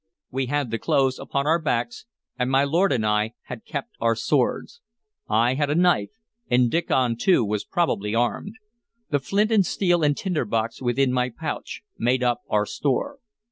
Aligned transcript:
We 0.31 0.47
had 0.47 0.71
the 0.71 0.79
clothes 0.79 1.19
upon 1.19 1.45
our 1.45 1.61
backs, 1.61 2.07
and 2.35 2.49
my 2.49 2.63
lord 2.63 2.91
and 2.91 3.05
I 3.05 3.35
had 3.43 3.65
kept 3.65 3.93
our 3.99 4.15
swords. 4.15 4.81
I 5.29 5.53
had 5.53 5.69
a 5.69 5.75
knife, 5.75 6.09
and 6.49 6.71
Diccon 6.71 7.17
too 7.17 7.45
was 7.45 7.63
probably 7.65 8.15
armed. 8.15 8.55
The 9.11 9.19
flint 9.19 9.51
and 9.51 9.63
steel 9.63 10.01
and 10.01 10.17
tinder 10.17 10.45
box 10.45 10.81
within 10.81 11.13
my 11.13 11.29
pouch 11.29 11.83
made 11.99 12.23
up 12.23 12.41
our 12.49 12.65
store. 12.65 13.19